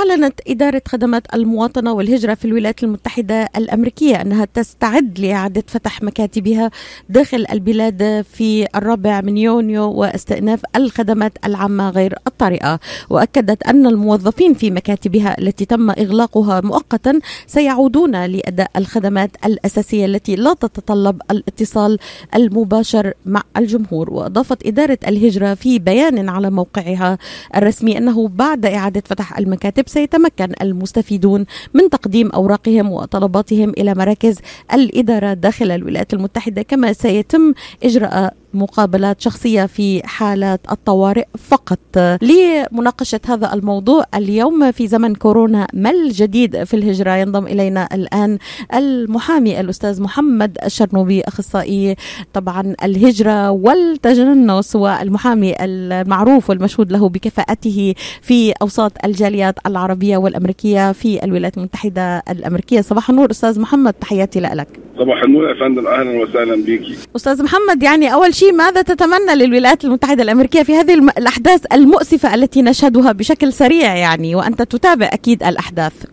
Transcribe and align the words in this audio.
أعلنت 0.00 0.40
إدارة 0.48 0.82
خدمات 0.88 1.34
المواطنة 1.34 1.92
والهجرة 1.92 2.34
في 2.34 2.44
الولايات 2.44 2.82
المتحدة 2.82 3.48
الأمريكية 3.56 4.20
أنها 4.20 4.44
تستعد 4.44 5.18
لإعادة 5.18 5.64
فتح 5.66 6.02
مكاتبها 6.02 6.70
داخل 7.08 7.46
البلاد 7.52 8.24
في 8.32 8.66
الرابع 8.74 9.20
من 9.20 9.36
يونيو 9.36 9.92
واستئناف 9.92 10.60
الخدمات 10.76 11.32
العامة 11.44 11.90
غير 11.90 12.14
الطارئة. 12.26 12.80
وأكدت 13.10 13.62
أن 13.62 13.86
الموظفين 13.86 14.54
في 14.54 14.70
مكاتبها 14.70 15.38
التي 15.38 15.64
تم 15.64 15.90
إغلاقها 15.90 16.60
مؤقتا 16.60 17.20
سيعودون 17.46 18.24
لأداء 18.24 18.70
الخدمات 18.76 19.30
الأساسية 19.44 20.06
التي 20.06 20.36
لا 20.36 20.54
تتطلب 20.54 21.22
الاتصال 21.30 21.98
المباشر 22.34 23.12
مع 23.26 23.42
الجمهور. 23.56 24.10
وأضافت 24.10 24.66
إدارة 24.66 24.98
الهجرة 25.08 25.54
في 25.54 25.78
بيان 25.78 26.28
على 26.28 26.50
موقعها 26.50 27.18
الرسمي 27.56 27.98
أنه 27.98 28.28
بعد 28.28 28.66
إعادة 28.66 29.02
فتح 29.06 29.38
المكاتب 29.38 29.89
سيتمكن 29.90 30.52
المستفيدون 30.62 31.44
من 31.74 31.90
تقديم 31.90 32.30
أوراقهم 32.30 32.92
وطلباتهم 32.92 33.70
إلى 33.78 33.94
مراكز 33.94 34.38
الإدارة 34.72 35.32
داخل 35.32 35.70
الولايات 35.70 36.14
المتحدة 36.14 36.62
كما 36.62 36.92
سيتم 36.92 37.52
إجراء 37.84 38.34
مقابلات 38.54 39.20
شخصية 39.20 39.66
في 39.66 40.02
حالات 40.06 40.60
الطوارئ 40.72 41.24
فقط. 41.48 41.78
لمناقشة 42.22 43.20
هذا 43.26 43.52
الموضوع 43.54 44.04
اليوم 44.14 44.72
في 44.72 44.86
زمن 44.86 45.14
كورونا 45.14 45.66
ما 45.72 45.90
الجديد 45.90 46.64
في 46.64 46.74
الهجرة 46.74 47.16
ينضم 47.16 47.46
إلينا 47.46 47.88
الآن 47.94 48.38
المحامي 48.74 49.60
الأستاذ 49.60 50.02
محمد 50.02 50.58
الشرنوبي 50.64 51.20
أخصائي 51.20 51.96
طبعا 52.32 52.74
الهجرة 52.84 53.50
والتجنس 53.50 54.76
والمحامي 54.76 55.54
المعروف 55.60 56.50
والمشهود 56.50 56.92
له 56.92 57.08
بكفاءته 57.08 57.94
في 58.22 58.52
أوساط 58.62 58.92
الجاليات 59.04 59.54
العربية 59.66 60.16
والأمريكية 60.16 60.92
في 60.92 61.24
الولايات 61.24 61.58
المتحدة 61.58 62.22
الأمريكية. 62.30 62.80
صباح 62.80 63.10
النور 63.10 63.30
أستاذ 63.30 63.60
محمد 63.60 63.92
تحياتي 63.92 64.40
لك. 64.40 64.68
صباح 64.98 65.22
النور 65.22 65.48
يا 65.48 65.54
فندم 65.54 65.86
أهلا 65.86 66.22
وسهلا 66.22 66.64
بيكي 66.64 66.96
أستاذ 67.16 67.42
محمد 67.42 67.82
يعني 67.82 68.12
أول 68.12 68.34
شيء 68.40 68.52
ماذا 68.52 68.82
تتمنى 68.82 69.34
للولايات 69.34 69.84
المتحدة 69.84 70.22
الأمريكية 70.22 70.62
في 70.62 70.72
هذه 70.72 70.94
الأحداث 71.18 71.66
المؤسفة 71.72 72.34
التي 72.34 72.62
نشهدها 72.62 73.12
بشكل 73.12 73.52
سريع 73.52 73.96
يعني 73.96 74.34
وأنت 74.34 74.62
تتابع 74.62 75.06
أكيد 75.12 75.42
الأحداث؟ 75.42 76.04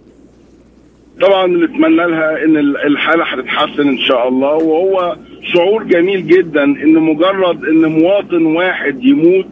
طبعا 1.21 1.47
نتمنى 1.47 1.95
لها 1.95 2.43
إن 2.43 2.57
الحالة 2.57 3.23
هتتحسن 3.23 3.87
إن 3.87 3.97
شاء 3.97 4.27
الله 4.27 4.53
وهو 4.55 5.15
شعور 5.53 5.83
جميل 5.83 6.27
جدا 6.27 6.63
إن 6.63 6.93
مجرد 6.93 7.65
إن 7.65 7.85
مواطن 7.85 8.45
واحد 8.45 9.03
يموت 9.03 9.45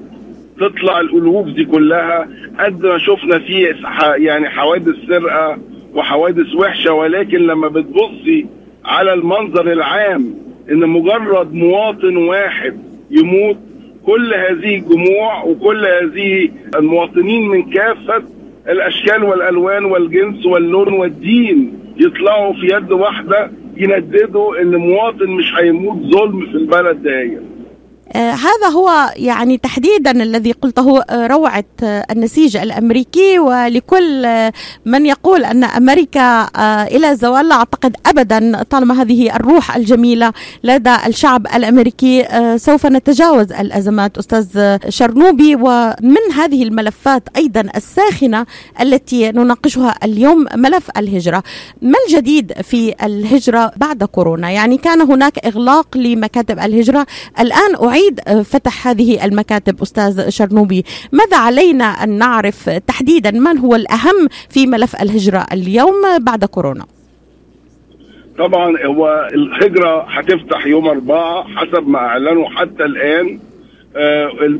تطلع 0.59 0.99
القلوب 0.99 1.55
دي 1.55 1.65
كلها 1.65 2.27
قد 2.59 2.85
ما 2.85 2.97
شفنا 2.97 3.39
فيه 3.39 3.75
يعني 4.15 4.49
حوادث 4.49 4.95
سرقة 5.07 5.57
وحوادث 5.93 6.55
وحشة 6.55 6.93
ولكن 6.93 7.37
لما 7.37 7.67
بتبصي 7.67 8.45
على 8.85 9.13
المنظر 9.13 9.71
العام 9.71 10.44
إن 10.71 10.89
مجرد 10.89 11.53
مواطن 11.53 12.17
واحد 12.17 12.77
يموت 13.11 13.57
كل 14.05 14.33
هذه 14.33 14.75
الجموع 14.75 15.43
وكل 15.43 15.85
هذه 15.85 16.49
المواطنين 16.75 17.47
من 17.47 17.63
كافة 17.69 18.23
الأشكال 18.69 19.23
والألوان 19.23 19.85
والجنس 19.85 20.45
واللون 20.45 20.93
والدين 20.93 21.73
يطلعوا 21.97 22.53
في 22.53 22.65
يد 22.75 22.91
واحدة 22.91 23.51
ينددوا 23.77 24.61
إن 24.61 24.75
مواطن 24.75 25.29
مش 25.31 25.53
هيموت 25.57 25.97
ظلم 26.01 26.39
في 26.45 26.55
البلد 26.57 27.07
آه 27.07 27.37
هذا 28.15 28.67
هو 28.73 29.13
يعني 29.15 29.57
تحديدا 29.57 30.11
الذي 30.11 30.51
قلته 30.51 31.01
آه 31.01 31.27
روعة 31.27 31.63
آه 31.83 32.05
النسيج 32.11 32.57
الأمريكي 32.57 33.39
ولكل 33.39 34.27
من 34.85 35.05
يقول 35.05 35.45
أن 35.45 35.63
أمريكا 35.63 36.47
إلى 36.87 37.15
زوال 37.15 37.47
لا 37.49 37.55
أعتقد 37.55 37.95
أبدا 38.05 38.63
طالما 38.63 39.01
هذه 39.01 39.35
الروح 39.35 39.75
الجميلة 39.75 40.33
لدى 40.63 40.95
الشعب 41.07 41.47
الأمريكي. 41.47 42.25
سوف 42.57 42.85
نتجاوز 42.85 43.51
الأزمات 43.51 44.17
أستاذ 44.17 44.77
شرنوبي. 44.89 45.55
ومن 45.55 46.31
هذه 46.35 46.63
الملفات 46.63 47.23
أيضا 47.35 47.63
الساخنة 47.75 48.45
التي 48.81 49.31
نناقشها 49.31 49.95
اليوم 50.03 50.45
ملف 50.55 50.89
الهجرة. 50.97 51.43
ما 51.81 51.97
الجديد 52.07 52.53
في 52.61 52.95
الهجرة 53.03 53.71
بعد 53.77 54.03
كورونا؟ 54.03 54.49
يعني 54.51 54.77
كان 54.77 55.01
هناك 55.01 55.45
إغلاق 55.45 55.97
لمكاتب 55.97 56.59
الهجرة. 56.59 57.05
الآن 57.39 57.75
أعيد 57.83 58.04
نعيد 58.05 58.41
فتح 58.43 58.87
هذه 58.87 59.25
المكاتب 59.25 59.81
أستاذ 59.81 60.29
شرنوبي. 60.29 60.83
ماذا 61.11 61.37
علينا 61.37 61.85
أن 61.85 62.09
نعرف 62.17 62.69
تحديدا 62.69 63.31
من 63.31 63.57
هو 63.57 63.75
الأهم 63.75 64.27
في 64.49 64.67
ملف 64.67 64.95
الهجرة 65.01 65.45
اليوم 65.53 65.93
بعد 66.21 66.45
كورونا؟ 66.45 66.85
طبعا 68.37 68.85
هو 68.85 69.29
الهجرة 69.33 70.01
هتفتح 70.09 70.65
يوم 70.67 70.87
أربعة 70.87 71.43
حسب 71.55 71.87
ما 71.87 71.99
أعلنوا 71.99 72.49
حتى 72.49 72.83
الآن. 72.85 73.39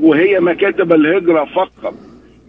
وهي 0.02 0.40
مكاتب 0.40 0.94
الهجرة 0.94 1.46
فقط 1.56 1.94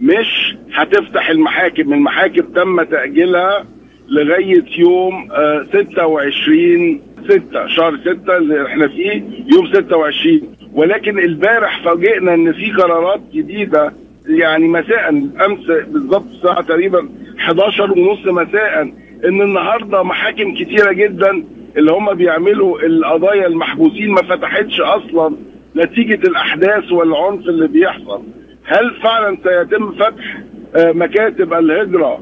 مش 0.01 0.57
هتفتح 0.75 1.31
المحاكم. 1.31 1.93
المحاكم 1.93 2.43
تم 2.43 2.83
تأجيلها 2.83 3.65
لغاية 4.09 4.65
يوم 4.78 5.28
26 5.69 7.01
6 7.28 7.67
شهر 7.67 7.99
6 8.05 8.37
اللي 8.37 8.67
إحنا 8.67 8.89
فيه 8.89 9.23
يوم 9.55 9.67
26 9.67 10.56
ولكن 10.76 11.19
البارح 11.19 11.84
فاجئنا 11.84 12.34
إن 12.34 12.53
في 12.53 12.70
قرارات 12.72 13.20
جديدة 13.32 13.92
يعني 14.26 14.69
مساء 14.69 15.09
أمس 15.47 15.66
بالظبط 15.88 16.25
الساعة 16.31 16.62
تقريبا 16.62 17.09
11 17.38 17.92
ونص 17.98 18.26
مساء 18.26 18.82
إن 19.25 19.42
النهارده 19.42 20.03
محاكم 20.03 20.54
كتيرة 20.54 20.92
جدا 20.92 21.44
اللي 21.76 21.92
هم 21.92 22.15
بيعملوا 22.15 22.81
القضايا 22.81 23.47
المحبوسين 23.47 24.10
ما 24.10 24.22
فتحتش 24.22 24.81
أصلا 24.81 25.36
نتيجة 25.76 26.28
الأحداث 26.28 26.92
والعنف 26.92 27.48
اللي 27.48 27.69
بيحصل. 27.69 28.22
هل 28.65 28.94
فعلا 29.03 29.36
سيتم 29.44 29.92
فتح 29.92 30.38
مكاتب 30.76 31.53
الهجرة 31.54 32.20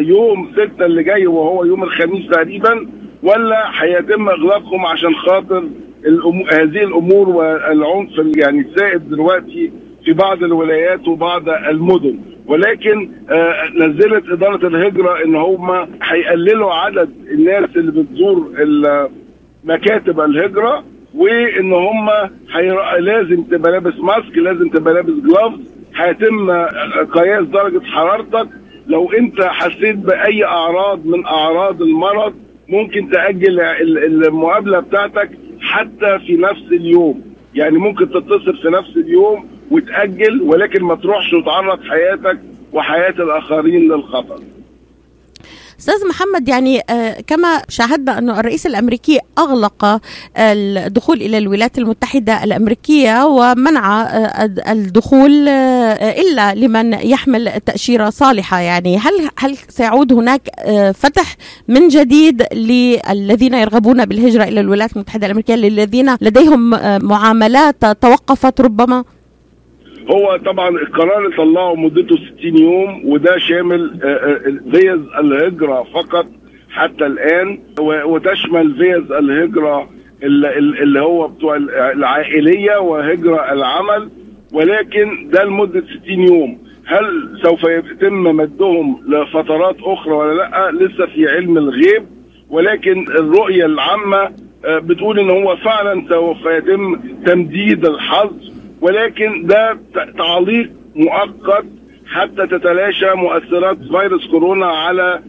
يوم 0.00 0.52
6 0.76 0.86
اللي 0.86 1.02
جاي 1.02 1.26
وهو 1.26 1.64
يوم 1.64 1.82
الخميس 1.82 2.26
تقريبا 2.28 2.86
ولا 3.22 3.64
هيتم 3.82 4.28
إغلاقهم 4.28 4.86
عشان 4.86 5.14
خاطر 5.14 5.64
الأمور 6.06 6.48
هذه 6.52 6.84
الأمور 6.84 7.28
والعنف 7.28 8.10
يعني 8.36 8.60
السائد 8.60 9.08
دلوقتي 9.08 9.72
في 10.04 10.12
بعض 10.12 10.42
الولايات 10.42 11.08
وبعض 11.08 11.48
المدن. 11.48 12.18
ولكن 12.46 13.10
آه 13.30 13.54
نزلت 13.74 14.28
إدارة 14.30 14.66
الهجرة 14.66 15.24
إن 15.24 15.34
هم 15.36 15.70
هيقللوا 16.02 16.74
عدد 16.74 17.10
الناس 17.30 17.68
اللي 17.76 17.92
بتزور 18.02 18.50
مكاتب 19.64 20.20
الهجرة 20.20 20.84
وإن 21.14 21.72
هم 21.72 22.10
لازم 22.98 23.42
تبقى 23.42 23.72
لابس 23.72 23.94
ماسك 24.00 24.36
لازم 24.38 24.68
تبقى 24.68 24.94
لابس 24.94 25.12
جلافز 25.12 25.70
هيتم 25.96 26.50
قياس 27.12 27.44
درجة 27.44 27.80
حرارتك. 27.84 28.48
لو 28.86 29.12
أنت 29.12 29.42
حسيت 29.42 29.96
بأي 29.96 30.44
أعراض 30.44 31.06
من 31.06 31.26
أعراض 31.26 31.82
المرض 31.82 32.34
ممكن 32.68 33.10
تأجل 33.10 33.60
المقابلة 33.60 34.80
بتاعتك 34.80 35.30
حتى 35.66 36.18
في 36.26 36.36
نفس 36.36 36.62
اليوم. 36.72 37.22
يعني 37.54 37.78
ممكن 37.78 38.10
تتصل 38.10 38.56
في 38.62 38.68
نفس 38.68 38.96
اليوم 38.96 39.48
وتأجل 39.70 40.42
ولكن 40.42 40.82
ما 40.82 40.94
تروحش 40.94 41.32
وتعرض 41.32 41.80
حياتك 41.84 42.38
وحياة 42.72 43.14
الآخرين 43.18 43.92
للخطر. 43.92 44.40
أستاذ 45.88 46.08
محمد 46.08 46.48
يعني 46.48 46.82
كما 47.26 47.62
شاهدنا 47.68 48.18
أنه 48.18 48.40
الرئيس 48.40 48.66
الأمريكي 48.66 49.18
أغلق 49.38 50.00
الدخول 50.38 51.16
إلى 51.22 51.38
الولايات 51.38 51.78
المتحدة 51.78 52.44
الأمريكية 52.44 53.24
ومنع 53.26 54.02
الدخول 54.68 55.48
إلا 55.48 56.54
لمن 56.54 56.92
يحمل 56.92 57.60
تأشيرة 57.66 58.10
صالحة 58.10 58.60
يعني 58.60 58.98
هل 58.98 59.30
هل 59.38 59.56
سيعود 59.68 60.12
هناك 60.12 60.40
فتح 60.94 61.36
من 61.68 61.88
جديد 61.88 62.42
للذين 62.52 63.54
يرغبون 63.54 64.04
بالهجرة 64.04 64.44
إلى 64.44 64.60
الولايات 64.60 64.92
المتحدة 64.96 65.26
الأمريكية 65.26 65.54
للذين 65.54 66.16
لديهم 66.20 66.70
معاملات 67.04 67.84
توقفت 68.02 68.60
ربما؟ 68.60 69.04
هو 70.10 70.36
طبعا 70.36 70.68
القرار 70.68 71.18
اللي 71.24 71.36
طلعه 71.36 71.74
مدته 71.74 72.16
60 72.16 72.58
يوم 72.58 73.00
وده 73.04 73.38
شامل 73.38 73.90
فيز 74.72 75.00
الهجرة 75.18 75.82
فقط 75.94 76.26
حتى 76.70 77.06
الآن 77.06 77.58
وتشمل 77.80 78.74
فيز 78.74 79.12
الهجرة 79.12 79.88
اللي 80.22 81.00
هو 81.00 81.28
بتوع 81.28 81.56
العائلية 81.96 82.76
وهجرة 82.78 83.52
العمل 83.52 84.08
ولكن 84.52 85.28
ده 85.32 85.44
لمدة 85.44 85.82
60 86.02 86.20
يوم. 86.20 86.58
هل 86.86 87.38
سوف 87.42 87.64
يتم 87.64 88.22
مدهم 88.22 89.00
لفترات 89.08 89.76
أخرى 89.82 90.12
ولا 90.12 90.34
لأ؟ 90.34 90.70
لسه 90.70 91.06
في 91.06 91.28
علم 91.28 91.58
الغيب 91.58 92.06
ولكن 92.50 93.04
الرؤية 93.08 93.66
العامة 93.66 94.30
بتقول 94.68 95.18
إن 95.18 95.30
هو 95.30 95.56
فعلا 95.56 96.06
سوف 96.10 96.46
يتم 96.46 96.96
تمديد 97.26 97.86
الحظر 97.86 98.30
ولكن 98.80 99.46
ده 99.46 99.78
تعليق 100.18 100.70
مؤقت 100.96 101.64
حتى 102.06 102.46
تتلاشى 102.46 103.14
مؤثرات 103.14 103.78
فيروس 103.78 104.26
كورونا 104.30 104.66
على 104.66 105.20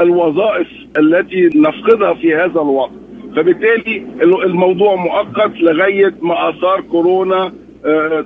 الوظائف 0.00 0.66
التي 0.98 1.50
نفقدها 1.54 2.14
في 2.14 2.34
هذا 2.34 2.60
الوقت. 2.60 2.92
فبالتالي 3.36 4.06
الموضوع 4.22 4.94
مؤقت 4.94 5.52
لغاية 5.60 6.14
ما 6.22 6.48
آثار 6.50 6.80
كورونا 6.80 7.52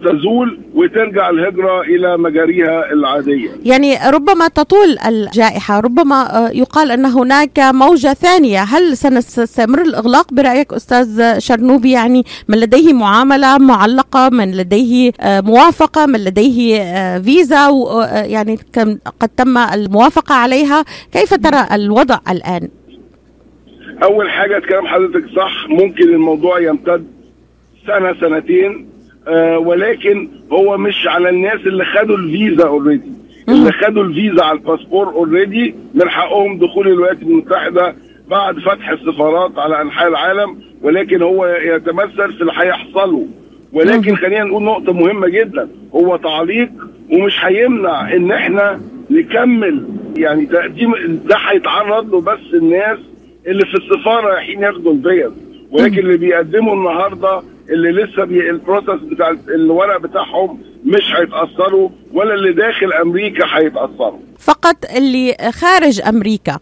تزول 0.05 0.61
وترجع 0.75 1.31
الهجرة 1.31 1.81
إلى 1.81 2.17
مجاريها 2.17 2.93
العادية. 2.93 3.49
يعني 3.65 4.11
ربما 4.11 4.49
تطول 4.49 4.99
الجائحة 5.07 5.81
ربما 5.81 6.51
يقال 6.55 6.91
أن 6.91 7.05
هناك 7.05 7.59
موجة 7.59 8.15
ثانية. 8.15 8.63
هل 8.63 8.97
سنستمر 8.97 9.83
الإغلاق 9.83 10.35
برأيك 10.35 10.73
أستاذ 10.73 11.39
شرنوبي؟ 11.39 11.91
يعني 11.91 12.25
من 12.49 12.59
لديه 12.59 12.93
معاملة 12.93 13.59
معلقة 13.59 14.29
من 14.29 14.57
لديه 14.57 15.13
موافقة 15.25 16.07
من 16.07 16.25
لديه 16.25 16.79
فيزا 17.19 17.71
يعني 18.13 18.59
قد 19.21 19.29
تم 19.29 19.59
الموافقة 19.59 20.35
عليها. 20.35 20.85
كيف 21.13 21.35
ترى 21.35 21.67
الوضع 21.73 22.19
الآن؟ 22.31 22.69
أول 24.03 24.31
حاجة 24.31 24.59
كلام 24.69 24.87
حضرتك 24.87 25.25
صح 25.37 25.69
ممكن 25.69 26.05
الموضوع 26.05 26.61
يمتد 26.61 27.07
سنة 27.87 28.15
سنتين. 28.21 28.89
آه 29.29 29.59
ولكن 29.59 30.29
هو 30.53 30.77
مش 30.79 31.07
على 31.07 31.29
الناس 31.29 31.61
اللي 31.67 31.85
خدوا 31.85 32.17
الفيزا 32.17 32.67
already 32.67 33.13
اللي 33.49 33.73
خدوا 33.73 34.03
الفيزا 34.05 34.45
على 34.45 34.59
الباسبور 34.59 35.07
already 35.09 35.75
من 35.95 36.11
حقهم 36.11 36.59
دخول 36.59 36.89
الولايات 36.89 37.23
المتحدة 37.23 37.95
بعد 38.31 38.59
فتح 38.59 38.89
السفارات 38.91 39.59
على 39.59 39.83
أنحاء 39.83 40.09
العالم 40.09 40.59
ولكن 40.83 41.23
هو 41.23 41.47
يتمثل 41.47 42.33
في 42.33 42.41
اللي 42.41 42.53
هيحصله. 42.57 43.27
ولكن 43.73 44.17
خلينا 44.17 44.45
نقول 44.45 44.63
نقطة 44.63 44.93
مهمة 44.93 45.29
جدا. 45.29 45.69
هو 45.95 46.17
تعليق 46.17 46.69
ومش 47.13 47.45
هيمنع 47.45 48.13
إن 48.17 48.33
إحنا 48.33 48.81
نكمل 49.11 49.89
يعني 50.19 50.47
تقديم 50.47 50.93
ده 51.25 51.37
هيتعرض 51.37 52.11
له 52.15 52.21
بس 52.21 52.55
الناس 52.55 52.99
اللي 53.47 53.67
في 53.67 53.75
السفارة 53.75 54.27
رايحين 54.35 54.63
ياخدوا 54.63 54.93
الفيز. 54.95 55.33
ولكن 55.71 55.99
اللي 55.99 56.17
بيقدموا 56.17 56.75
النهارده 56.75 57.41
اللي 57.71 58.03
لسه 58.03 58.25
بي 58.25 58.51
ال 58.51 58.57
process 58.57 59.03
بتاع 59.03 59.37
الورق 59.49 60.01
بتاعهم 60.01 60.59
مش 60.85 61.15
هيتأثروا 61.17 61.91
ولا 62.13 62.35
اللي 62.35 62.53
داخل 62.53 62.93
أمريكا 62.93 63.45
هيتأثروا. 63.49 64.21
فقط 64.39 64.77
اللي 64.97 65.37
خارج 65.51 66.01
أمريكا 66.09 66.59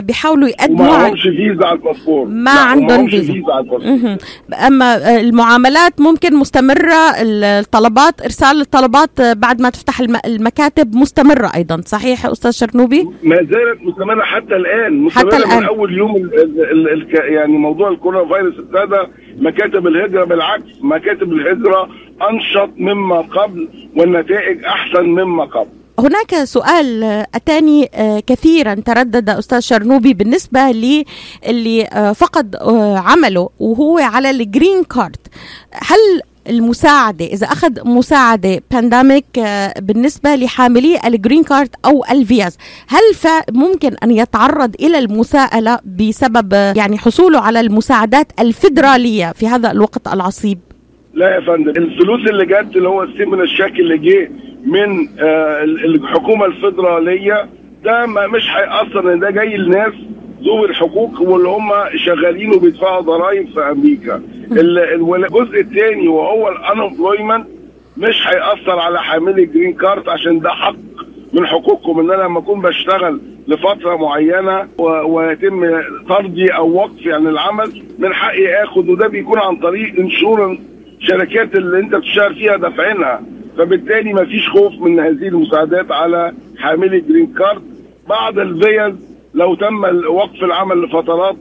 بيحاولوا 0.00 0.48
يقدموا 0.48 0.86
ما 0.86 0.92
عندهمش 0.94 1.22
فيزا 1.22 1.66
على 1.66 1.78
الباسبور. 1.78 2.26
ما 2.26 2.50
عندهم 2.50 3.08
فيزا. 3.08 3.34
أما 4.66 5.20
المعاملات 5.20 6.00
ممكن 6.00 6.36
مستمرة 6.36 7.14
الطلبات 7.22 8.22
إرسال 8.22 8.60
الطلبات 8.60 9.20
بعد 9.20 9.60
ما 9.60 9.70
تفتح 9.70 10.00
المكاتب 10.26 10.94
مستمرة 10.94 11.50
أيضا. 11.54 11.80
صحيح 11.86 12.26
أستاذ 12.26 12.50
شرنوبي؟ 12.50 13.08
ما 13.22 13.36
زالت 13.36 13.82
مستمرة 13.82 14.24
حتى 14.24 14.56
الآن. 14.56 14.98
مستمرة 14.98 15.34
حتى 15.34 15.36
الآن. 15.36 15.58
من 15.58 15.64
أول 15.64 15.98
يوم 15.98 16.16
ال 16.16 16.34
ال 16.70 16.88
ال 16.92 17.32
يعني 17.32 17.52
موضوع 17.52 17.88
الكورونا 17.88 18.34
فيروس 18.34 18.54
ابتدى 18.58 19.00
مكاتب 19.36 19.86
الهجرة 19.86 20.24
بالعكس 20.24 20.64
مكاتب 20.80 21.32
الهجرة 21.32 21.88
أنشط 22.30 22.70
مما 22.76 23.20
قبل 23.20 23.68
والنتائج 23.96 24.64
أحسن 24.64 25.04
مما 25.04 25.44
قبل. 25.44 25.68
هناك 25.98 26.44
سؤال 26.44 27.04
أتاني 27.34 27.90
كثيرا 28.26 28.74
تردد 28.74 29.30
أستاذ 29.30 29.60
شرنوبي 29.60 30.14
بالنسبة 30.14 30.60
للي 30.60 31.04
فقد 32.16 32.56
عمله 32.96 33.50
وهو 33.60 33.98
على 33.98 34.30
ال 34.30 34.39
green 34.39 34.84
card 34.84 35.16
هل 35.72 36.20
المساعدة 36.48 37.24
إذا 37.24 37.46
أخذ 37.46 37.88
مساعدة 37.88 38.60
pandemic 38.70 39.24
بالنسبة 39.78 40.34
لحاملي 40.34 40.98
ال 41.06 41.12
green 41.12 41.42
card 41.44 41.68
أو 41.84 42.04
الفيز 42.10 42.58
هل 42.88 43.32
ممكن 43.52 43.90
أن 44.04 44.10
يتعرض 44.10 44.74
إلى 44.80 44.98
المساءلة 44.98 45.78
بسبب 45.98 46.52
يعني 46.76 46.98
حصوله 46.98 47.40
على 47.40 47.60
المساعدات 47.60 48.32
الفيدرالية 48.40 49.32
في 49.32 49.48
هذا 49.48 49.70
الوقت 49.70 50.08
العصيب؟ 50.12 50.58
لا 51.14 51.34
يا 51.34 51.40
فندم 51.40 51.70
الفلوس 51.70 52.20
اللي 52.30 52.46
جت 52.46 52.76
اللي 52.76 52.88
هو 52.88 53.02
ال 53.02 53.06
stimulus 53.06 53.34
check 53.34 53.72
اللي 53.80 53.98
جه 53.98 54.30
من 54.66 55.08
آه 55.20 55.64
الحكومة 55.64 56.44
الفيدرالية 56.46 57.48
ده 57.84 58.06
مش 58.06 58.42
هيأثر 58.50 59.14
ده 59.16 59.30
جاي 59.30 59.56
لناس 59.56 59.92
ذوي 60.42 60.68
الحقوق 60.68 61.20
واللي 61.20 61.48
هم 61.48 61.70
شغالين 61.96 62.54
وبيدفعوا 62.54 63.00
ضرائب 63.00 63.48
في 63.48 63.60
أمريكا. 63.70 64.22
الجزء 64.52 65.60
الثاني 65.60 66.08
وهو 66.08 66.48
ال 66.48 66.56
unemployment 66.56 67.46
مش 67.96 68.26
هيأثر 68.28 68.78
على 68.78 69.02
حاملي 69.02 69.42
ال 69.42 69.47
green 69.47 69.72
card 69.72 70.08
عشان 70.08 70.40
ده 70.40 70.50
حق 70.50 70.74
من 71.32 71.46
حقوقهم 71.46 72.00
إن 72.00 72.10
أنا 72.10 72.22
لما 72.22 72.38
أكون 72.38 72.60
بشتغل 72.60 73.20
لفترة 73.48 73.96
معينة 73.96 74.68
ويتم 75.04 75.82
طردي 76.08 76.48
أو 76.56 76.74
وقفي 76.74 77.12
عن 77.12 77.26
العمل 77.26 77.82
من 77.98 78.14
حقي 78.14 78.62
آخد 78.64 78.88
وده 78.88 79.06
بيكون 79.08 79.38
عن 79.38 79.56
طريق 79.56 79.98
insurance 79.98 80.58
شركات 81.00 81.54
اللي 81.56 81.78
أنت 81.78 81.94
بتشتغل 81.94 82.34
فيها 82.34 82.56
دافعينها. 82.56 83.22
فبالتالي 83.58 84.12
ما 84.12 84.24
فيش 84.24 84.48
خوف 84.48 84.72
من 84.80 85.00
هذه 85.00 85.28
المساعدات 85.28 85.92
على 85.92 86.32
حاملي 86.58 86.96
ال 86.96 87.01
green 87.01 87.26
card 87.38 87.62
بعد 88.08 88.38
الفيز 88.38 89.13
لو 89.34 89.54
تم 89.54 89.84
وقف 90.10 90.42
العمل 90.42 90.82
لفترات 90.82 91.36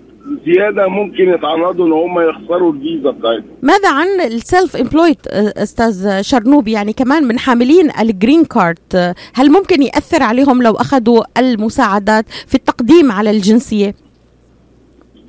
زيادة 0.45 0.87
ممكن 0.87 1.29
يتعرضوا 1.29 1.87
إن 1.87 1.91
هم 1.91 2.19
يخسروا 2.29 2.73
الفيزا 2.73 3.11
بتاعتهم. 3.11 3.43
ماذا 3.61 3.89
عن 3.93 4.07
ال 4.25 4.35
self 4.35 4.75
employed 4.75 5.17
أستاذ 5.57 6.21
شرنوبي 6.21 6.71
يعني 6.71 6.93
كمان 6.93 7.23
من 7.23 7.39
حاملين 7.39 7.89
ال 7.99 8.07
green 8.07 8.45
card 8.45 9.13
هل 9.33 9.51
ممكن 9.51 9.81
يأثر 9.81 10.23
عليهم 10.23 10.63
لو 10.63 10.71
أخذوا 10.73 11.23
المساعدات 11.37 12.25
في 12.47 12.55
التقديم 12.55 13.11
على 13.11 13.29
الجنسية؟ 13.31 13.95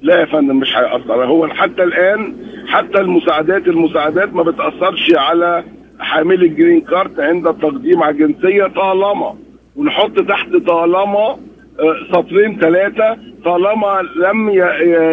لا 0.03 0.21
يا 0.21 0.25
فندم 0.27 0.57
مش 0.57 0.77
هيأثر 0.77 1.25
هو 1.25 1.47
حتى 1.49 1.83
الآن 1.83 2.35
حتى 2.67 3.01
المساعدات 3.01 3.67
المساعدات 3.69 4.33
ما 4.35 4.43
بتأثرش 4.43 5.13
على 5.17 5.65
حامل 5.99 6.43
الجرين 6.43 6.81
كارت 6.81 7.21
عند 7.21 7.47
التقديم 7.47 8.03
على 8.03 8.13
الجنسية 8.13 8.65
طالما 8.67 9.35
ونحط 9.77 10.19
تحت 10.29 10.49
طالما 10.67 11.37
سطرين 12.13 12.59
ثلاثة 12.59 13.17
طالما 13.45 14.03
لم 14.17 14.51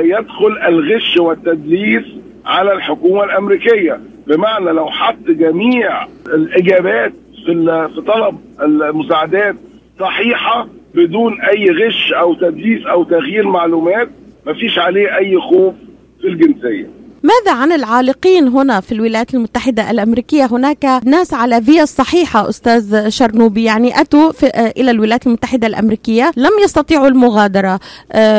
يدخل 0.05 0.57
الغش 0.67 1.17
والتدليس 1.17 2.03
على 2.45 2.73
الحكومة 2.73 3.23
الأمريكية. 3.23 3.99
بمعنى 4.27 4.71
لو 4.71 4.85
حط 4.85 5.27
جميع 5.27 6.07
الإجابات 6.27 7.13
في 7.45 8.01
طلب 8.07 8.37
المساعدات 8.61 9.55
صحيحة 9.99 10.67
بدون 10.95 11.41
أي 11.41 11.65
غش 11.71 12.13
أو 12.13 12.33
تدليس 12.33 12.85
أو 12.85 13.03
تغيير 13.03 13.47
معلومات 13.47 14.09
مفيش 14.47 14.79
عليه 14.79 15.17
أي 15.17 15.39
خوف 15.39 15.73
في 16.21 16.27
الجنسية. 16.27 16.89
ماذا 17.23 17.57
عن 17.57 17.71
العالقين 17.71 18.47
هنا 18.47 18.79
في 18.79 18.91
الولايات 18.91 19.33
المتحدة 19.33 19.91
الأمريكية؟ 19.91 20.45
هناك 20.45 20.85
ناس 21.05 21.33
على 21.33 21.61
فيز 21.61 21.87
صحيحة 21.87 22.49
أستاذ 22.49 23.09
شرنوبي. 23.09 23.63
يعني 23.63 24.01
أتوا 24.01 24.31
إلى 24.77 24.91
الولايات 24.91 25.27
المتحدة 25.27 25.67
الأمريكية 25.67 26.31
لم 26.37 26.51
يستطيعوا 26.63 27.07
المغادرة 27.07 27.79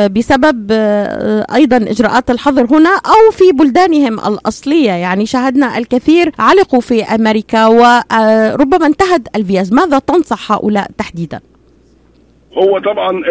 بسبب 0.07 0.71
أيضا 1.53 1.77
إجراءات 1.77 2.31
الحظر 2.31 2.65
هنا 2.65 2.89
أو 2.89 3.31
في 3.31 3.51
بلدانهم 3.51 4.19
الأصلية. 4.19 4.91
يعني 4.91 5.25
شاهدنا 5.25 5.77
الكثير 5.77 6.31
علقوا 6.39 6.81
في 6.81 7.03
أمريكا 7.03 7.65
وربما 7.65 8.85
انتهت 8.85 9.21
الفيز. 9.35 9.73
ماذا 9.73 9.99
تنصح 9.99 10.51
هؤلاء 10.51 10.87
تحديدا؟ 10.97 11.39
هو 12.57 12.79
طبعا 12.79 13.21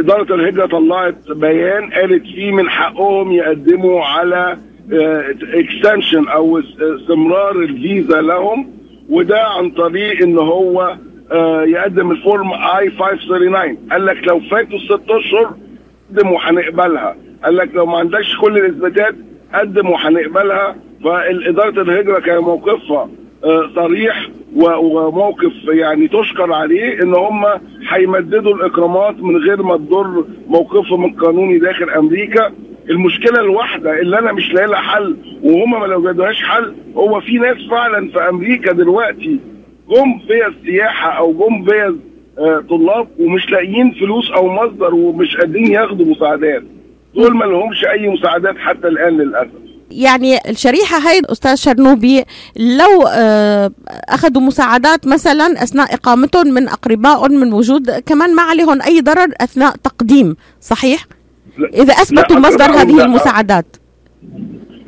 إدارة 0.00 0.34
الهجرة 0.34 0.66
طلعت 0.66 1.16
بيان 1.30 1.90
قالت 1.92 2.22
فيه 2.22 2.52
من 2.52 2.70
حقهم 2.70 3.32
يقدموا 3.32 4.04
على 4.04 4.58
extension 5.54 6.28
أو 6.28 6.58
استمرار 6.80 7.56
الفيزا 7.56 8.20
لهم 8.20 8.70
وده 9.08 9.42
عن 9.44 9.70
طريق 9.70 10.22
إن 10.22 10.38
هو 10.38 10.96
يقدم 11.66 12.10
ال 12.10 12.18
form 12.18 12.52
I 12.52 12.90
539 12.90 13.76
قال 13.92 14.06
لك 14.06 14.28
لو 14.28 14.40
فاتوا 14.40 14.78
ست 14.78 15.10
أشهر 15.10 15.54
قدم 16.10 16.28
وهنقبلها 16.32 17.16
قال 17.44 17.56
لك 17.56 17.74
لو 17.74 17.86
ما 17.86 17.98
عندكش 17.98 18.36
كل 18.40 18.58
الإثباتات 18.58 19.14
قدم 19.54 19.90
وهنقبلها 19.90 20.76
فإدارة 21.04 21.82
الهجرة 21.82 22.20
كان 22.20 22.38
موقفها 22.38 23.08
صريح 23.74 24.28
وموقف 24.56 25.52
يعني 25.68 26.08
تشكر 26.08 26.52
عليه 26.52 27.02
إن 27.02 27.14
هم 27.14 27.44
هيمددوا 27.88 28.54
الاكرامات 28.54 29.22
من 29.22 29.36
غير 29.36 29.62
ما 29.62 29.76
تضر 29.76 30.24
موقفهم 30.48 31.04
القانوني 31.04 31.58
داخل 31.58 31.90
أمريكا. 31.90 32.52
المشكلة 32.90 33.40
الواحدة 33.40 34.00
اللي 34.00 34.18
أنا 34.18 34.32
مش 34.32 34.52
لاقي 34.52 34.66
لها 34.66 34.80
حل 34.80 35.16
وهم 35.42 35.80
ما 35.80 35.86
لو 35.86 36.12
جدوهاش 36.12 36.42
حل 36.42 36.74
هو 36.96 37.20
في 37.20 37.38
ناس 37.38 37.56
فعلا 37.70 38.10
في 38.10 38.28
أمريكا 38.28 38.72
دلوقتي 38.72 39.40
جم 39.90 40.18
فيها 40.28 40.46
السياحة 40.46 41.10
أو 41.10 41.32
جم 41.32 41.64
فيها 41.64 41.94
آه 42.38 42.64
طلاب 42.70 43.08
ومش 43.18 43.50
لاقيين 43.50 43.90
فلوس 43.90 44.30
أو 44.30 44.48
مصدر 44.48 44.94
ومش 44.94 45.36
قادرين 45.36 45.66
ياخدوا 45.72 46.06
مساعدات 46.06 46.62
دول 47.14 47.36
ما 47.36 47.44
لهمش 47.44 47.84
أي 47.84 48.08
مساعدات 48.08 48.58
حتى 48.58 48.88
الآن 48.88 49.18
للأسف 49.18 49.50
يعني 49.90 50.38
الشريحة 50.48 50.98
هاي 50.98 51.22
أستاذ 51.32 51.54
شرنوبي 51.54 52.24
لو 52.56 53.06
آه، 53.08 53.70
أخذوا 54.08 54.42
مساعدات 54.42 55.06
مثلا 55.06 55.62
أثناء 55.62 55.94
إقامتهم 55.94 56.46
من 56.46 56.68
أقربائهم 56.68 57.32
من 57.32 57.52
وجود 57.52 57.90
كمان 57.90 58.34
ما 58.34 58.42
عليهم 58.42 58.82
أي 58.82 59.00
ضرر 59.00 59.28
أثناء 59.40 59.76
تقديم 59.76 60.36
صحيح؟ 60.60 61.06
إذا 61.64 61.92
أثبتوا 61.92 62.36
مصدر 62.36 62.64
هذه 62.64 63.04
المساعدات. 63.04 63.76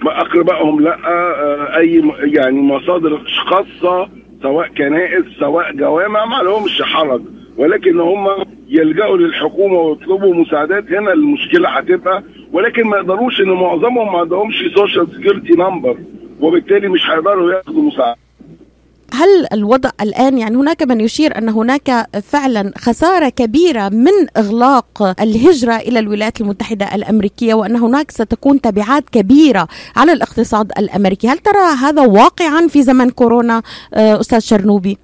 ما 0.03 0.21
أقربائهم 0.21 0.81
لا 0.81 0.99
آه، 1.07 1.77
أي 1.77 1.99
م- 2.01 2.13
يعني 2.21 2.61
مصادر 2.61 3.23
خاصة 3.47 4.09
سواء 4.43 4.69
كنائس 4.69 5.25
سواء 5.41 5.73
جوامع 5.73 6.25
ما 6.25 6.37
لهمش 6.43 6.83
حرج. 6.83 7.23
ولكن 7.57 8.01
هم 8.01 8.27
يلجأوا 8.69 9.17
للحكومة 9.17 9.75
ويطلبوا 9.79 10.35
مساعدات. 10.35 10.93
هنا 10.93 11.13
المشكلة 11.13 11.69
هتبقى. 11.69 12.23
ولكن 12.53 12.85
ما 12.87 12.97
يقدروش 12.97 13.41
إن 13.41 13.49
معظمهم 13.51 14.13
ما 14.13 14.19
عندهمش 14.19 14.65
social 14.77 15.07
security 15.15 15.53
number 15.53 15.97
وبالتالي 16.41 16.89
مش 16.89 17.11
هيقدروا 17.11 17.53
ياخدوا 17.53 17.83
مساعدة. 17.83 18.17
هل 19.15 19.47
الوضع 19.53 19.91
الآن 20.01 20.39
يعني 20.39 20.57
هناك 20.57 20.83
من 20.83 21.01
يشير 21.01 21.39
أن 21.39 21.49
هناك 21.49 22.07
فعلا 22.23 22.73
خسارة 22.79 23.29
كبيرة 23.29 23.89
من 23.89 24.13
إغلاق 24.37 25.21
الهجرة 25.23 25.77
إلى 25.77 25.99
الولايات 25.99 26.41
المتحدة 26.41 26.95
الأمريكية 26.95 27.55
وأن 27.55 27.77
هناك 27.77 28.11
ستكون 28.11 28.61
تبعات 28.61 29.09
كبيرة 29.09 29.69
على 29.97 30.13
الاقتصاد 30.13 30.73
الأمريكي 30.79 31.29
هل 31.29 31.39
ترى 31.39 31.75
هذا 31.83 32.03
واقعا 32.07 32.67
في 32.69 32.83
زمن 32.83 33.11
كورونا 33.11 33.63
آه، 33.95 34.21
أستاذ 34.21 34.39
شرنوبي؟ 34.39 34.99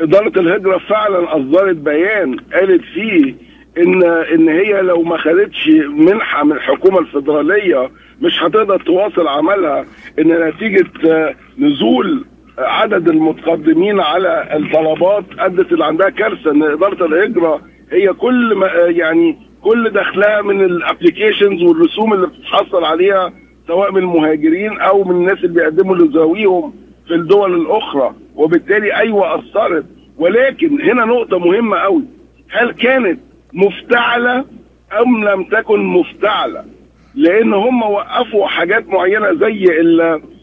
إدارة 0.00 0.40
الهجرة 0.40 0.78
فعلا 0.78 1.36
أصدرت 1.36 1.76
بيان 1.76 2.36
قالت 2.52 2.82
فيه 2.94 3.34
إن 3.78 4.02
إن 4.04 4.48
هي 4.48 4.82
لو 4.82 5.02
ما 5.02 5.16
خدتش 5.16 5.68
منحة 5.88 6.44
من 6.44 6.52
الحكومة 6.52 6.98
الفيدرالية 6.98 7.90
مش 8.20 8.42
هتقدر 8.42 8.80
تواصل 8.82 9.28
عملها 9.28 9.84
إن 10.18 10.48
نتيجة 10.48 10.86
آه، 11.06 11.34
نزول 11.58 12.24
عدد 12.58 13.08
المتقدمين 13.08 14.00
على 14.00 14.56
الطلبات 14.56 15.24
أدت 15.38 15.72
اللي 15.72 15.84
عندها 15.84 16.10
كارثة 16.10 16.50
إن 16.50 16.62
إدارة 16.62 17.06
الهجرة 17.06 17.60
هي 17.92 18.12
كل 18.12 18.54
ما 18.54 18.66
يعني 18.76 19.38
كل 19.62 19.90
دخلها 19.90 20.42
من 20.42 20.64
الابلكيشنز 20.64 21.62
والرسوم 21.62 22.12
اللي 22.12 22.26
بتتحصل 22.26 22.84
عليها 22.84 23.32
سواء 23.66 23.92
من 23.92 23.98
المهاجرين 23.98 24.80
أو 24.80 25.04
من 25.04 25.10
الناس 25.16 25.38
اللي 25.44 25.48
بيقدموا 25.54 25.96
لذويهم 25.96 26.74
في 27.08 27.14
الدول 27.14 27.54
الأخرى. 27.60 28.14
وبالتالي 28.36 28.96
أيوه 28.96 29.34
أثرت. 29.34 29.84
ولكن 30.18 30.80
هنا 30.80 31.04
نقطة 31.04 31.38
مهمة 31.38 31.76
قوي. 31.76 32.02
هل 32.50 32.72
كانت 32.72 33.20
مفتعلة 33.52 34.44
أم 35.00 35.24
لم 35.24 35.44
تكن 35.44 35.80
مفتعلة؟ 35.80 36.64
لأن 37.16 37.54
هم 37.54 37.82
وقفوا 37.82 38.46
حاجات 38.46 38.88
معينة 38.88 39.32
زي 39.34 39.64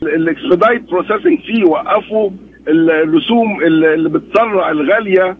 ال 0.03 0.12
expedite 0.12 0.81
processing 0.81 1.39
فيه 1.39 1.63
وقفوا 1.63 2.29
الرسوم 2.67 3.61
اللي 3.63 4.09
بتسرع 4.09 4.71
الغالية 4.71 5.37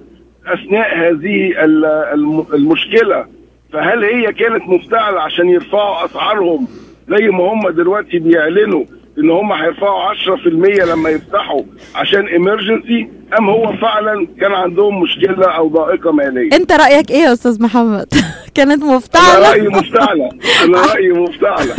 أثناء 0.47 0.97
هذه 0.97 1.63
ال- 1.65 1.85
الم- 1.85 2.45
المشكلة. 2.53 3.25
فهل 3.73 4.03
هي 4.03 4.33
كانت 4.33 4.63
مفتعلة 4.67 5.21
عشان 5.21 5.49
يرفعوا 5.49 6.05
أسعارهم 6.05 6.67
زي 7.09 7.27
ما 7.27 7.43
هم 7.53 7.69
دلوقتي 7.69 8.19
بيعلنوا؟ 8.19 8.85
ان 9.17 9.29
هم 9.29 9.51
هيرفعوا 9.51 10.13
10% 10.13 10.87
لما 10.91 11.09
يفتحوا 11.09 11.61
عشان 11.95 12.27
emergency 12.27 13.09
أم 13.39 13.49
هو 13.49 13.73
فعلا 13.81 14.27
كان 14.41 14.51
عندهم 14.51 15.01
مشكلة 15.01 15.45
أو 15.51 15.67
ضائقة 15.67 16.11
مالية؟ 16.11 16.55
أنت 16.55 16.71
رأيك 16.71 17.11
إيه 17.11 17.17
يا 17.17 17.33
أستاذ 17.33 17.63
محمد؟ 17.63 18.05
كانت 18.55 18.83
أنا 18.83 18.95
مفتعلة 18.95 19.49
رأيي 19.49 19.67
مفتعلة. 19.67 20.29
أنا 20.63 20.81
رأيي 20.81 21.09
مفتعلة. 21.11 21.73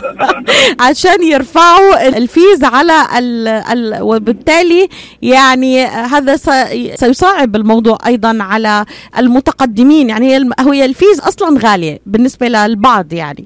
عشان 0.88 1.22
يرفعوا 1.22 2.08
ال 2.08 2.19
fees 2.19 2.64
على 2.64 2.92
ال 3.18 3.48
ال 3.48 4.02
وبالتالي 4.02 4.88
يعني 5.22 5.84
هذا 5.86 6.36
س- 6.36 7.00
سيصعب 7.00 7.56
الموضوع 7.56 7.98
أيضا 8.06 8.38
على 8.40 8.84
المتقدمين. 9.18 10.08
يعني 10.10 10.36
هي 10.60 10.84
ال 10.84 10.91
fees 10.91 11.20
أصلا 11.20 11.58
غالية 11.68 11.98
بالنسبة 12.06 12.48
للبعض 12.48 13.12
يعني. 13.12 13.44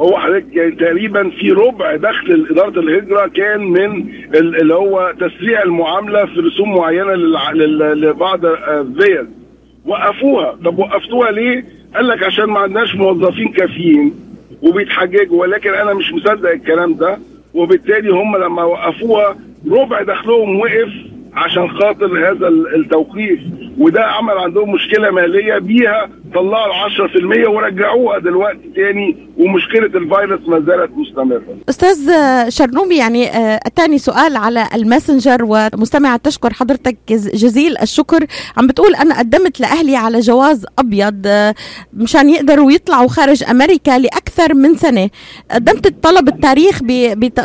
هو 0.00 0.18
حضرتك 0.18 0.74
تقريبا 0.80 1.30
في 1.30 1.50
ربع 1.52 1.96
دخل 1.96 2.46
اداره 2.50 2.80
الهجرة 2.80 3.26
كان 3.26 3.60
من 3.60 4.06
ال- 4.34 4.60
اللي 4.60 4.74
هو 4.74 5.14
تسريع 5.20 5.62
المعاملة 5.62 6.24
في 6.26 6.40
رسوم 6.40 6.74
معينة 6.76 7.14
لبعض 7.94 8.44
الفيز 8.46 9.26
وقفوها. 9.86 10.58
طب 10.64 10.78
وقفتوها 10.78 11.30
ليه؟ 11.30 11.64
قال 11.94 12.08
لك 12.08 12.22
عشان 12.22 12.44
ما 12.44 12.58
عندناش 12.60 12.94
موظفين 12.94 13.48
كافيين 13.48 14.14
وبيتحججوا 14.62 15.40
ولكن 15.40 15.70
أنا 15.74 15.94
مش 15.94 16.12
مصدق 16.12 16.50
الكلام 16.50 16.94
ده. 16.94 17.18
وبالتالي 17.54 18.10
هم 18.10 18.36
لما 18.36 18.62
وقفوها 18.64 19.36
ربع 19.70 20.02
دخلهم 20.02 20.60
وقف 20.60 20.88
عشان 21.34 21.68
خاطر 21.70 22.30
هذا 22.30 22.48
ال- 22.48 22.74
التوقيف 22.74 23.40
وده 23.78 24.04
عمل 24.06 24.38
عندهم 24.38 24.72
مشكلة 24.72 25.10
مالية 25.10 25.58
بيها 25.58 26.08
طلعوا 26.34 26.66
ال 26.66 26.72
10% 27.46 27.48
ورجعوها 27.48 28.18
دلوقتي 28.18 28.70
تاني 28.76 29.16
ومشكلة 29.38 29.86
الفيروس 29.86 30.48
ما 30.48 30.60
زالت 30.60 30.90
مستمرة. 30.96 31.42
أستاذ 31.68 32.10
شرنوبي 32.48 32.96
يعني 32.96 33.28
آه، 33.28 33.60
اتاني 33.66 33.98
سؤال 33.98 34.36
على 34.36 34.68
الماسنجر 34.74 35.38
ومستمعة 35.44 36.16
تشكر 36.24 36.52
حضرتك 36.52 36.96
جز- 37.08 37.28
جزيل 37.34 37.78
الشكر. 37.78 38.26
عم 38.56 38.66
بتقول 38.66 38.94
أنا 38.94 39.18
قدمت 39.18 39.60
لأهلي 39.60 39.96
على 39.96 40.20
جواز 40.20 40.66
أبيض 40.78 41.22
آه، 41.26 41.54
مشان 41.92 42.30
يقدروا 42.30 42.72
يطلعوا 42.72 43.08
خارج 43.08 43.44
أمريكا 43.50 43.98
لأكثر 43.98 44.54
من 44.54 44.76
سنة. 44.76 45.10
قدمت 45.50 45.86
الطلب 45.86 46.28
التاريخ 46.28 46.78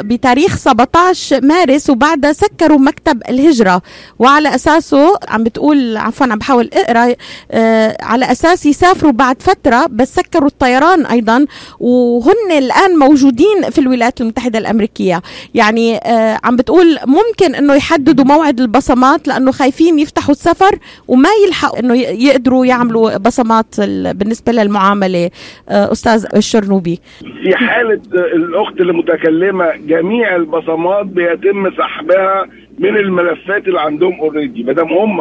بتاريخ 0.03 0.55
17 0.57 1.41
مارس 1.45 1.89
وبعدها 1.89 2.33
سكروا 2.33 2.77
مكتب 2.79 3.21
الهجرة. 3.29 3.81
وعلى 4.19 4.55
أساسه 4.55 5.17
عم 5.29 5.43
بتقول 5.43 5.97
عفوا 5.97 6.27
عم 6.27 6.37
بحاول 6.39 6.69
أقرأ 6.73 7.15
آه، 7.51 7.97
على 8.01 8.31
أساس 8.31 8.65
يسافروا 8.73 9.11
بعد 9.11 9.41
فترة 9.41 9.85
بس 9.91 10.15
سكروا 10.15 10.47
الطيران 10.47 11.05
أيضا 11.05 11.45
وهن 11.79 12.51
الآن 12.57 12.97
موجودين 12.99 13.69
في 13.71 13.79
الولايات 13.79 14.21
المتحدة 14.21 14.59
الأمريكية. 14.59 15.21
يعني 15.55 15.97
آه 15.97 16.39
عم 16.43 16.55
بتقول 16.55 16.97
ممكن 17.07 17.55
إنه 17.55 17.73
يحددوا 17.73 18.25
موعد 18.25 18.59
البصمات 18.59 19.27
لأنه 19.27 19.51
خايفين 19.51 19.99
يفتحوا 19.99 20.31
السفر 20.31 20.79
وما 21.07 21.29
يلحقوا 21.47 21.79
إنه 21.79 21.95
يقدروا 22.01 22.65
يعملوا 22.65 23.17
بصمات 23.17 23.65
ال- 23.79 24.13
بالنسبة 24.13 24.51
للمعاملة 24.51 25.29
آه 25.69 25.91
أستاذ 25.91 26.25
الشرنوبي. 26.35 26.99
في 27.43 27.55
حالة 27.55 28.01
الأخت 28.35 28.79
المتكلمة 28.79 29.65
جميع 29.87 30.35
البصمات 30.35 31.05
بيتم 31.05 31.71
سحبها 31.77 32.45
من 32.79 32.97
الملفات 32.97 33.67
اللي 33.67 33.81
عندهم 33.81 34.19
already 34.19 34.63
ما 34.63 34.73
دام 34.73 34.87
هم 34.93 35.19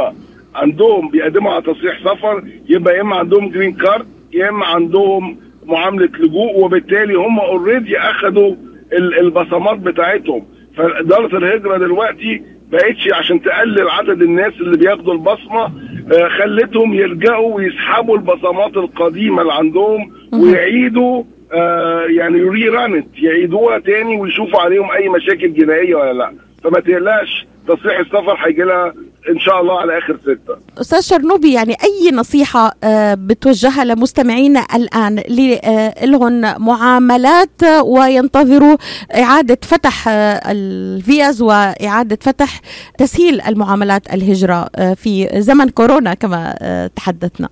عندهم 0.55 1.09
بيقدموا 1.09 1.53
على 1.53 1.63
تصريح 1.63 1.99
سفر 2.05 2.43
يبقى 2.69 2.97
يا 2.97 3.01
إما 3.01 3.17
عندهم 3.17 3.49
جرين 3.51 3.73
كارد 3.73 4.07
يا 4.33 4.49
إما 4.49 4.67
عندهم 4.67 5.37
معاملة 5.67 6.09
لجوء 6.19 6.65
وبالتالي 6.65 7.15
هم 7.15 7.41
already 7.41 7.99
اخدوا 7.99 8.55
ال- 8.93 9.19
البصمات 9.21 9.79
بتاعتهم. 9.79 10.43
فإدارة 10.77 11.37
الهجرة 11.39 11.79
دلوقتي 11.79 12.43
بقتش 12.73 13.09
عشان 13.13 13.43
تقلل 13.43 13.89
عدد 13.91 14.23
الناس 14.23 14.53
اللي 14.61 14.77
بياخدوا 14.77 15.13
البصمة 15.13 15.65
آه، 16.13 16.29
خلتهم 16.29 16.95
يلجأوا 16.95 17.55
ويسحبوا 17.57 18.17
البصمات 18.17 18.77
القديمة 18.77 19.43
اللي 19.43 19.53
عندهم 19.53 20.11
ويعيدوا 20.35 21.25
آه، 21.53 22.03
يعني 22.05 22.41
rerun 22.43 22.69
it 22.69 23.07
يعيدوها 23.19 23.79
تاني 23.79 24.17
ويشوفوا 24.17 24.61
عليهم 24.61 24.91
أي 24.91 25.09
مشاكل 25.09 25.55
جنائية 25.55 25.95
ولا 25.95 26.13
لأ. 26.13 26.33
فما 26.65 26.81
تقلقش 26.81 27.47
تصريح 27.69 27.99
السفر 27.99 28.37
هيجي 28.39 28.63
لها 28.63 28.95
إن 29.31 29.39
شاء 29.39 29.61
الله 29.61 29.81
على 29.81 29.99
آخر 29.99 30.17
ستة. 30.23 30.57
أستاذ 30.81 31.01
شرنوبي 31.01 31.53
يعني 31.53 31.73
أي 31.73 32.11
نصيحة 32.17 32.73
آه، 32.85 33.15
بتوجهها 33.15 33.85
لمستمعينا 33.85 34.67
الآن 34.75 35.19
اللي 35.19 35.61
لهم 36.03 36.41
معاملات 36.67 37.63
وينتظروا 37.85 38.77
إعادة 39.15 39.59
فتح 39.63 40.09
آه، 40.09 40.41
الفيز 40.53 41.43
وإعادة 41.43 42.19
فتح 42.21 42.61
تسهيل 42.99 43.41
المعاملات 43.41 44.15
الهجرة 44.15 44.67
آه، 44.77 44.95
في 44.95 45.29
زمن 45.41 45.69
كورونا 45.69 46.15
كما 46.15 46.55
تحدثنا. 46.97 47.49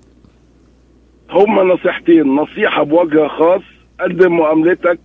هما 1.30 1.62
نصيحتين. 1.62 2.26
نصيحة 2.26 2.82
بوجه 2.82 3.28
خاص 3.28 3.62
قدم 4.00 4.36
معاملتك 4.36 4.98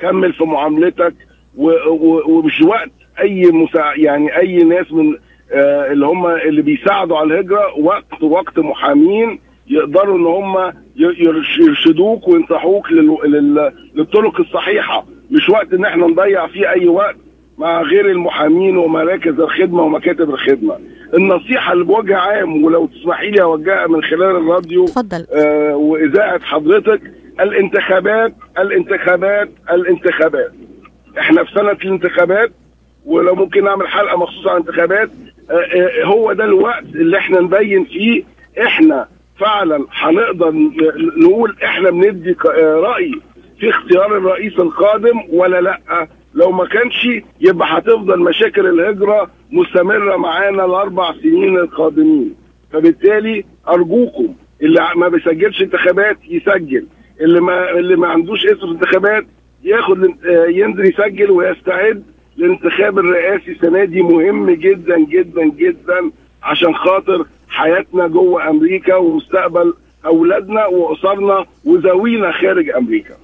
كمل 0.00 0.32
في 0.32 0.44
معاملتك 0.44 1.14
ومش 1.56 2.60
وقت 2.62 2.90
أي 3.20 3.42
مساع 3.52 3.96
يعني 3.96 4.36
أي 4.36 4.56
ناس 4.56 4.92
من 4.92 5.16
اللي 5.52 6.06
هم 6.06 6.26
اللي 6.26 6.62
بيساعدوا 6.62 7.18
على 7.18 7.34
الهجرة 7.34 7.78
وقت 7.78 8.22
وقت 8.22 8.58
محامين 8.58 9.38
يقدروا 9.68 10.18
إن 10.18 10.26
هم 10.26 10.72
يرشدوك 11.60 12.28
وينصحوك 12.28 12.92
لل- 12.92 13.16
لل- 13.24 13.72
للطرق 13.94 14.40
الصحيحة. 14.40 15.04
مش 15.30 15.48
وقت 15.48 15.72
إن 15.72 15.84
إحنا 15.84 16.06
نضيع 16.06 16.46
فيه 16.46 16.70
أي 16.70 16.88
وقت 16.88 17.16
مع 17.58 17.82
غير 17.82 18.10
المحامين 18.10 18.76
ومراكز 18.76 19.40
الخدمة 19.40 19.82
ومكاتب 19.82 20.30
الخدمة. 20.30 20.78
النصيحة 21.14 21.72
اللي 21.72 21.84
بوجه 21.84 22.16
عام 22.16 22.64
ولو 22.64 22.86
تسمحي 22.86 23.30
لي 23.30 23.42
أوجهها 23.42 23.86
من 23.86 24.02
خلال 24.02 24.36
الراديو 24.36 24.84
تفضل 24.84 25.26
آه، 25.34 25.76
وإذاعة 25.76 26.40
حضرتك 26.44 27.00
الانتخابات 27.40 28.34
الانتخابات 28.58 29.48
الانتخابات. 29.70 30.52
إحنا 31.18 31.44
في 31.44 31.50
سنة 31.54 31.70
الانتخابات 31.72 32.50
ولو 33.06 33.34
ممكن 33.34 33.64
نعمل 33.64 33.88
حلقة 33.88 34.16
مخصوصة 34.18 34.50
عن 34.50 34.60
الانتخابات 34.60 35.10
آه، 35.10 35.12
آه، 35.12 35.29
هو 36.04 36.32
ده 36.32 36.44
الوقت 36.44 36.84
اللي 36.94 37.18
إحنا 37.18 37.40
نبين 37.40 37.84
فيه 37.84 38.22
إحنا 38.62 39.08
فعلا 39.38 39.86
هنقدر 39.92 40.52
نقول 41.22 41.56
إحنا 41.64 41.90
بندي 41.90 42.36
آه، 42.58 42.74
رأي 42.74 43.12
في 43.60 43.70
اختيار 43.70 44.16
الرئيس 44.16 44.52
القادم 44.58 45.20
ولا 45.32 45.60
لأ. 45.60 46.08
لو 46.34 46.50
ما 46.52 46.66
كانش 46.66 47.08
يبقى 47.40 47.68
هتفضل 47.78 48.20
مشاكل 48.20 48.66
الهجرة 48.66 49.30
مستمرة 49.50 50.16
معانا 50.16 50.64
الأربع 50.64 51.12
سنين 51.22 51.56
القادمين. 51.58 52.34
فبالتالي 52.72 53.44
أرجوكم 53.68 54.34
اللي 54.62 54.80
ما 54.96 55.08
بيسجلش 55.08 55.62
انتخابات 55.62 56.18
يسجل. 56.28 56.86
اللي 57.20 57.40
ما 57.40 57.70
اللي 57.70 57.96
ما 57.96 58.08
عندوش 58.08 58.46
اسم 58.46 58.70
انتخابات 58.70 59.26
ياخد 59.64 60.04
آه، 60.04 60.46
ينزل 60.46 60.84
يسجل 60.84 61.30
ويستعد 61.30 62.02
للانتخاب 62.40 62.98
الرئاسي 62.98 63.50
السنة 63.52 63.84
دي 63.84 64.02
مهم 64.02 64.50
جدا 64.50 64.98
جدا 64.98 65.44
جدا 65.44 66.10
عشان 66.42 66.74
خاطر 66.74 67.24
حياتنا 67.48 68.06
جوه 68.06 68.50
أمريكا 68.50 68.94
ومستقبل 68.96 69.74
أولادنا 70.06 70.66
وأسرنا 70.66 71.46
وذوينا 71.64 72.32
خارج 72.32 72.70
أمريكا. 72.70 73.14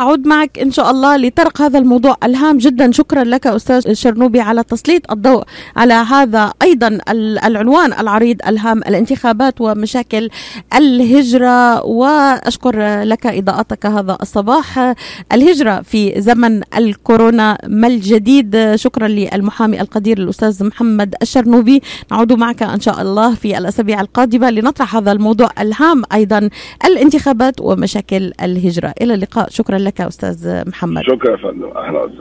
أعود 0.00 0.26
معك 0.26 0.58
إن 0.58 0.70
شاء 0.70 0.90
الله 0.90 1.16
لطرق 1.16 1.62
هذا 1.62 1.78
الموضوع 1.78 2.16
الهام 2.24 2.58
جدا. 2.58 2.92
شكرا 2.92 3.24
لك 3.24 3.46
أستاذ 3.46 3.92
شرنوبي 3.92 4.40
على 4.40 4.62
تسليط 4.62 5.12
الضوء 5.12 5.44
على 5.76 5.94
هذا 5.94 6.52
أيضا 6.62 6.86
ال- 6.86 7.38
العنوان 7.38 7.92
العريض 7.92 8.36
الهام 8.46 8.78
الانتخابات 8.78 9.60
ومشاكل 9.60 10.30
الهجرة. 10.74 11.84
وأشكر 11.86 13.02
لك 13.02 13.26
إضاءتك 13.26 13.86
هذا 13.86 14.18
الصباح. 14.22 14.94
الهجرة 15.32 15.80
في 15.80 16.20
زمن 16.20 16.62
الكورونا 16.76 17.58
ما 17.66 17.86
الجديد؟ 17.86 18.72
شكرا 18.74 19.08
للمحامي 19.08 19.80
القدير 19.80 20.18
الأستاذ 20.18 20.64
محمد 20.64 21.14
الشرنوبي. 21.22 21.82
نعود 22.12 22.32
معك 22.32 22.62
إن 22.62 22.80
شاء 22.80 23.02
الله 23.02 23.34
في 23.34 23.58
الأسابيع 23.58 24.00
القادمة 24.00 24.50
لنطرح 24.50 24.96
هذا 24.96 25.12
الموضوع 25.12 25.48
الهام 25.60 26.02
أيضا 26.12 26.48
الانتخابات 26.84 27.60
ومشاكل 27.60 28.32
الهجرة. 28.42 28.94
إلى 29.02 29.14
اللقاء. 29.14 29.50
شكرا 29.50 29.81
لك 29.84 30.00
أستاذ 30.00 30.68
محمد. 30.68 31.02
شكرا 31.02 31.30
يا 31.30 31.36
فندم. 31.36 31.64
وسهلا. 31.64 32.10